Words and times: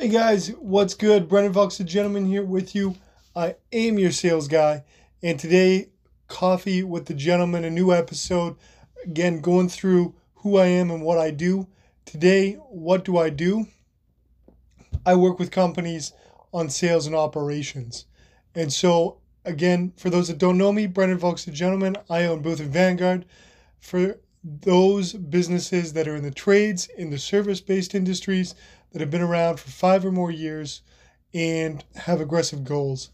Hey 0.00 0.08
guys, 0.08 0.48
what's 0.52 0.94
good? 0.94 1.28
Brendan 1.28 1.52
Fox, 1.52 1.76
the 1.76 1.84
gentleman 1.84 2.24
here 2.24 2.42
with 2.42 2.74
you. 2.74 2.96
I 3.36 3.56
am 3.70 3.98
your 3.98 4.12
sales 4.12 4.48
guy, 4.48 4.82
and 5.22 5.38
today, 5.38 5.90
Coffee 6.26 6.82
with 6.82 7.04
the 7.04 7.12
Gentleman, 7.12 7.66
a 7.66 7.70
new 7.70 7.92
episode. 7.92 8.56
Again, 9.04 9.42
going 9.42 9.68
through 9.68 10.14
who 10.36 10.56
I 10.56 10.68
am 10.68 10.90
and 10.90 11.02
what 11.02 11.18
I 11.18 11.30
do. 11.30 11.66
Today, 12.06 12.54
what 12.54 13.04
do 13.04 13.18
I 13.18 13.28
do? 13.28 13.66
I 15.04 15.16
work 15.16 15.38
with 15.38 15.50
companies 15.50 16.14
on 16.50 16.70
sales 16.70 17.06
and 17.06 17.14
operations. 17.14 18.06
And 18.54 18.72
so, 18.72 19.18
again, 19.44 19.92
for 19.98 20.08
those 20.08 20.28
that 20.28 20.38
don't 20.38 20.56
know 20.56 20.72
me, 20.72 20.86
Brendan 20.86 21.18
Fox, 21.18 21.44
the 21.44 21.50
gentleman, 21.50 21.98
I 22.08 22.24
own 22.24 22.40
Booth 22.40 22.60
and 22.60 22.72
Vanguard. 22.72 23.26
For 23.80 24.16
those 24.42 25.12
businesses 25.12 25.92
that 25.92 26.08
are 26.08 26.16
in 26.16 26.22
the 26.22 26.30
trades, 26.30 26.88
in 26.96 27.10
the 27.10 27.18
service 27.18 27.60
based 27.60 27.94
industries 27.94 28.54
that 28.92 29.00
have 29.00 29.10
been 29.10 29.22
around 29.22 29.60
for 29.60 29.70
five 29.70 30.04
or 30.04 30.12
more 30.12 30.30
years 30.30 30.82
and 31.32 31.84
have 31.94 32.20
aggressive 32.20 32.64
goals. 32.64 33.10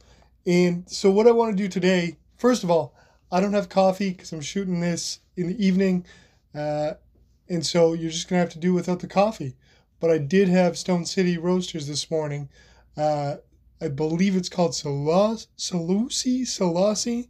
And 0.46 0.88
so, 0.88 1.10
what 1.10 1.26
I 1.26 1.32
want 1.32 1.56
to 1.56 1.62
do 1.62 1.68
today, 1.68 2.16
first 2.36 2.64
of 2.64 2.70
all, 2.70 2.94
I 3.30 3.40
don't 3.40 3.52
have 3.52 3.68
coffee 3.68 4.10
because 4.10 4.32
I'm 4.32 4.40
shooting 4.40 4.80
this 4.80 5.20
in 5.36 5.48
the 5.48 5.64
evening. 5.64 6.06
Uh, 6.54 6.94
and 7.48 7.64
so, 7.64 7.92
you're 7.92 8.10
just 8.10 8.28
going 8.28 8.38
to 8.38 8.44
have 8.44 8.52
to 8.52 8.58
do 8.58 8.72
without 8.72 9.00
the 9.00 9.06
coffee. 9.06 9.56
But 10.00 10.10
I 10.10 10.18
did 10.18 10.48
have 10.48 10.78
Stone 10.78 11.06
City 11.06 11.36
Roasters 11.36 11.86
this 11.86 12.10
morning. 12.10 12.48
Uh, 12.96 13.36
I 13.80 13.88
believe 13.88 14.36
it's 14.36 14.48
called 14.48 14.74
Salas, 14.74 15.48
Salusi, 15.58 16.42
Salasi 16.42 17.28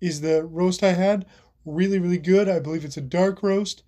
is 0.00 0.20
the 0.20 0.44
roast 0.44 0.82
I 0.82 0.92
had. 0.92 1.26
Really, 1.64 1.98
really 1.98 2.18
good. 2.18 2.48
I 2.48 2.58
believe 2.58 2.84
it's 2.84 2.96
a 2.96 3.02
dark 3.02 3.42
roast. 3.42 3.82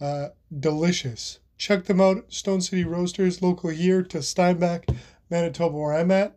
Uh, 0.00 0.30
delicious. 0.58 1.38
Check 1.62 1.84
them 1.84 2.00
out, 2.00 2.24
Stone 2.26 2.62
City 2.62 2.82
Roasters, 2.82 3.40
local 3.40 3.70
here 3.70 4.02
to 4.02 4.20
Steinbach, 4.20 4.84
Manitoba, 5.30 5.78
where 5.78 5.94
I'm 5.94 6.10
at. 6.10 6.36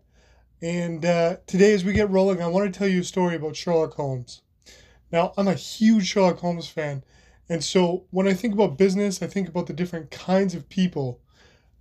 And 0.61 1.03
uh, 1.03 1.37
today, 1.47 1.73
as 1.73 1.83
we 1.83 1.93
get 1.93 2.11
rolling, 2.11 2.43
I 2.43 2.47
want 2.47 2.71
to 2.71 2.77
tell 2.77 2.87
you 2.87 2.99
a 2.99 3.03
story 3.03 3.33
about 3.33 3.55
Sherlock 3.55 3.95
Holmes. 3.95 4.43
Now, 5.11 5.33
I'm 5.35 5.47
a 5.47 5.55
huge 5.55 6.05
Sherlock 6.05 6.37
Holmes 6.37 6.67
fan. 6.67 7.03
And 7.49 7.63
so 7.63 8.05
when 8.11 8.27
I 8.27 8.35
think 8.35 8.53
about 8.53 8.77
business, 8.77 9.23
I 9.23 9.25
think 9.25 9.49
about 9.49 9.65
the 9.65 9.73
different 9.73 10.11
kinds 10.11 10.53
of 10.53 10.69
people 10.69 11.19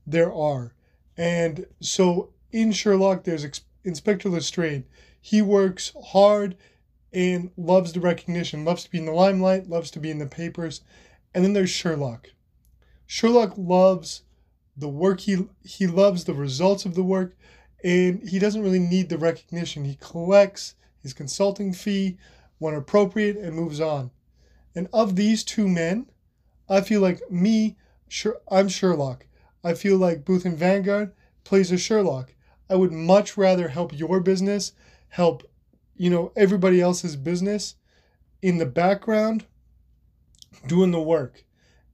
there 0.06 0.32
are. 0.32 0.72
And 1.18 1.66
so 1.80 2.30
in 2.50 2.72
Sherlock, 2.72 3.24
there's 3.24 3.60
Inspector 3.84 4.26
Lestrade. 4.26 4.84
He 5.20 5.42
works 5.42 5.92
hard 6.02 6.56
and 7.12 7.50
loves 7.58 7.92
the 7.92 8.00
recognition, 8.00 8.64
loves 8.64 8.84
to 8.84 8.90
be 8.90 9.00
in 9.00 9.04
the 9.04 9.12
limelight, 9.12 9.68
loves 9.68 9.90
to 9.90 10.00
be 10.00 10.10
in 10.10 10.18
the 10.18 10.26
papers. 10.26 10.80
And 11.34 11.44
then 11.44 11.52
there's 11.52 11.68
Sherlock. 11.68 12.30
Sherlock 13.14 13.54
loves 13.56 14.22
the 14.76 14.88
work 14.88 15.20
he 15.20 15.46
he 15.62 15.86
loves 15.86 16.24
the 16.24 16.34
results 16.34 16.84
of 16.84 16.96
the 16.96 17.04
work 17.04 17.36
and 17.84 18.28
he 18.28 18.40
doesn't 18.40 18.60
really 18.60 18.80
need 18.80 19.08
the 19.08 19.18
recognition. 19.18 19.84
He 19.84 19.96
collects 20.00 20.74
his 21.00 21.12
consulting 21.12 21.72
fee 21.72 22.18
when 22.58 22.74
appropriate 22.74 23.36
and 23.36 23.54
moves 23.54 23.80
on. 23.80 24.10
And 24.74 24.88
of 24.92 25.14
these 25.14 25.44
two 25.44 25.68
men, 25.68 26.06
I 26.68 26.80
feel 26.80 27.00
like 27.00 27.20
me, 27.30 27.76
I'm 28.50 28.66
Sherlock. 28.66 29.26
I 29.62 29.74
feel 29.74 29.96
like 29.96 30.24
Booth 30.24 30.44
and 30.44 30.58
Vanguard 30.58 31.12
plays 31.44 31.70
a 31.70 31.78
Sherlock. 31.78 32.34
I 32.68 32.74
would 32.74 32.90
much 32.90 33.36
rather 33.36 33.68
help 33.68 33.96
your 33.96 34.18
business, 34.18 34.72
help 35.10 35.48
you 35.94 36.10
know, 36.10 36.32
everybody 36.34 36.80
else's 36.80 37.14
business 37.14 37.76
in 38.42 38.58
the 38.58 38.66
background 38.66 39.44
doing 40.66 40.90
the 40.90 41.00
work. 41.00 41.44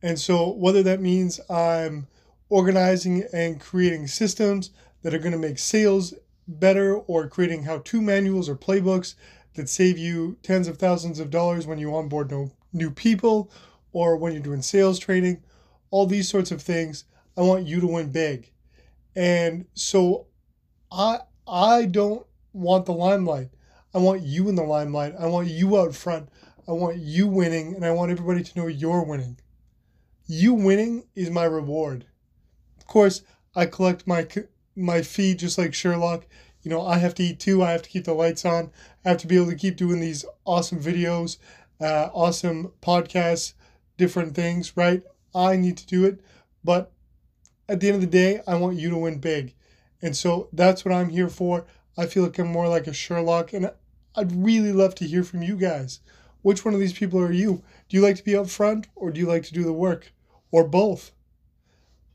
And 0.03 0.19
so, 0.19 0.51
whether 0.51 0.83
that 0.83 1.01
means 1.01 1.41
I'm 1.51 2.07
organizing 2.49 3.25
and 3.33 3.61
creating 3.61 4.07
systems 4.07 4.71
that 5.03 5.15
are 5.15 5.19
going 5.19 5.33
to 5.33 5.39
make 5.39 5.59
sales 5.59 6.15
better 6.49 6.97
or 6.97 7.29
creating 7.29 7.65
how 7.65 7.79
to 7.79 8.01
manuals 8.01 8.49
or 8.49 8.57
playbooks 8.57 9.15
that 9.55 9.69
save 9.69 9.99
you 9.99 10.37
tens 10.43 10.69
of 10.69 10.79
thousands 10.79 11.21
of 11.21 11.31
dollars 11.31 11.67
when 11.67 11.79
you 11.79 11.95
onboard 11.95 12.31
no, 12.31 12.51
new 12.73 12.91
people 12.91 13.51
or 13.93 14.17
when 14.17 14.33
you're 14.33 14.43
doing 14.43 14.63
sales 14.63 14.99
training, 14.99 15.43
all 15.91 16.07
these 16.07 16.29
sorts 16.29 16.51
of 16.51 16.63
things, 16.63 17.05
I 17.37 17.43
want 17.43 17.67
you 17.67 17.81
to 17.81 17.87
win 17.87 18.11
big. 18.11 18.51
And 19.17 19.67
so 19.75 20.27
I 20.91 21.21
I 21.47 21.87
don't 21.87 22.25
want 22.53 22.87
the 22.87 22.93
limelight. 22.93 23.49
I 23.95 23.99
want 23.99 24.23
you 24.23 24.49
in 24.49 24.55
the 24.55 24.63
limelight. 24.63 25.15
I 25.19 25.27
want 25.27 25.49
you 25.49 25.79
out 25.79 25.95
front. 25.95 26.29
I 26.69 26.73
want 26.73 26.99
you 26.99 27.27
winning, 27.27 27.75
and 27.75 27.85
I 27.85 27.91
want 27.91 28.13
everybody 28.13 28.45
to 28.45 28.59
know 28.59 28.69
you're 28.69 29.03
winning. 29.03 29.39
You 30.33 30.55
winning 30.55 31.09
is 31.17 31.29
my 31.29 31.43
reward. 31.43 32.05
Of 32.79 32.87
course, 32.87 33.25
I 33.57 33.67
collect 33.67 34.07
my 34.07 34.29
my 34.77 35.03
fee 35.03 35.35
just 35.35 35.59
like 35.59 35.75
Sherlock. 35.75 36.25
You 36.63 36.71
know, 36.71 36.87
I 36.87 36.99
have 36.99 37.17
to 37.17 37.25
eat 37.25 37.41
too. 37.41 37.65
I 37.65 37.73
have 37.73 37.83
to 37.83 37.89
keep 37.89 38.05
the 38.05 38.15
lights 38.15 38.45
on. 38.45 38.71
I 39.05 39.09
have 39.09 39.19
to 39.19 39.27
be 39.27 39.35
able 39.35 39.49
to 39.51 39.57
keep 39.57 39.75
doing 39.75 39.99
these 39.99 40.25
awesome 40.45 40.79
videos, 40.79 41.39
uh, 41.81 42.11
awesome 42.15 42.71
podcasts, 42.81 43.55
different 43.97 44.37
things, 44.37 44.77
right? 44.77 45.03
I 45.35 45.57
need 45.57 45.77
to 45.79 45.87
do 45.87 46.05
it. 46.05 46.21
But 46.63 46.93
at 47.69 47.81
the 47.81 47.89
end 47.89 47.97
of 47.97 48.01
the 48.01 48.07
day, 48.07 48.41
I 48.47 48.55
want 48.55 48.79
you 48.79 48.89
to 48.91 48.99
win 48.99 49.19
big. 49.19 49.57
And 50.01 50.17
so 50.17 50.49
that's 50.53 50.85
what 50.85 50.95
I'm 50.95 51.09
here 51.09 51.29
for. 51.29 51.67
I 51.99 52.07
feel 52.07 52.23
like 52.23 52.39
I'm 52.39 52.47
more 52.47 52.69
like 52.69 52.87
a 52.87 52.93
Sherlock, 52.93 53.53
and 53.53 53.73
I'd 54.15 54.31
really 54.31 54.73
love 54.73 54.95
to 54.95 55.09
hear 55.09 55.25
from 55.25 55.43
you 55.43 55.57
guys. 55.57 55.99
Which 56.43 56.65
one 56.65 56.75
of 56.75 56.79
these 56.79 56.93
people 56.93 57.19
are 57.19 57.33
you? 57.33 57.65
Do 57.89 57.97
you 57.97 58.01
like 58.01 58.15
to 58.15 58.25
be 58.25 58.37
up 58.37 58.49
front 58.49 58.87
or 58.95 59.11
do 59.11 59.19
you 59.19 59.27
like 59.27 59.43
to 59.43 59.53
do 59.53 59.65
the 59.65 59.73
work? 59.73 60.13
Or 60.51 60.65
both? 60.65 61.13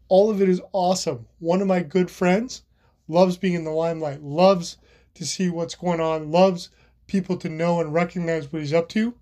All 0.08 0.30
of 0.30 0.42
it 0.42 0.50
is 0.50 0.62
awesome. 0.72 1.28
One 1.40 1.62
of 1.62 1.68
my 1.68 1.82
good 1.82 2.12
friends 2.12 2.64
loves 3.08 3.38
being 3.38 3.54
in 3.54 3.64
the 3.64 3.72
limelight, 3.72 4.22
loves 4.22 4.78
to 5.16 5.26
see 5.26 5.50
what's 5.50 5.76
going 5.76 6.00
on, 6.00 6.32
loves 6.32 6.70
people 7.08 7.38
to 7.38 7.50
know 7.50 7.80
and 7.80 7.94
recognize 7.94 8.52
what 8.52 8.62
he's 8.62 8.74
up 8.74 8.90
to, 8.90 9.16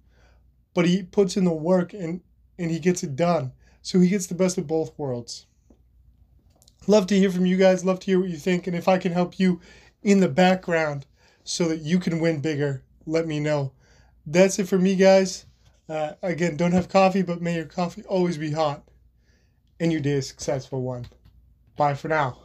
but 0.73 0.85
he 0.85 1.03
puts 1.03 1.37
in 1.37 1.43
the 1.43 1.51
work 1.51 1.93
and, 1.93 2.21
and 2.57 2.71
he 2.71 2.79
gets 2.79 3.03
it 3.03 3.15
done. 3.15 3.51
So 3.81 3.99
he 3.99 4.09
gets 4.09 4.27
the 4.27 4.35
best 4.35 4.57
of 4.57 4.67
both 4.67 4.97
worlds. 4.97 5.45
Love 6.87 7.07
to 7.07 7.17
hear 7.17 7.31
from 7.31 7.45
you 7.45 7.57
guys, 7.57 7.85
love 7.85 7.99
to 7.99 8.05
hear 8.07 8.19
what 8.19 8.29
you 8.29 8.37
think, 8.37 8.67
and 8.67 8.75
if 8.75 8.87
I 8.87 8.97
can 8.97 9.11
help 9.11 9.39
you 9.39 9.61
in 10.01 10.19
the 10.19 10.29
background 10.29 11.05
so 11.43 11.67
that 11.69 11.81
you 11.81 11.99
can 11.99 12.19
win 12.19 12.41
bigger, 12.41 12.83
let 13.05 13.27
me 13.27 13.39
know. 13.39 13.71
That's 14.25 14.59
it 14.59 14.67
for 14.67 14.77
me, 14.77 14.95
guys. 14.95 15.45
Uh, 15.87 16.13
again, 16.21 16.57
don't 16.57 16.71
have 16.71 16.89
coffee, 16.89 17.21
but 17.21 17.41
may 17.41 17.55
your 17.55 17.65
coffee 17.65 18.03
always 18.03 18.37
be 18.37 18.51
hot 18.51 18.83
and 19.79 19.91
you 19.91 19.99
day 19.99 20.17
a 20.17 20.21
successful 20.21 20.81
one. 20.81 21.05
Bye 21.75 21.95
for 21.95 22.07
now. 22.07 22.37